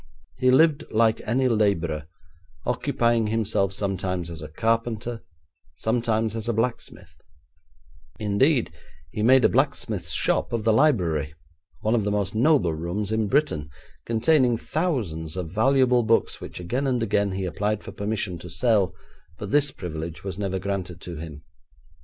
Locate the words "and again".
16.87-17.33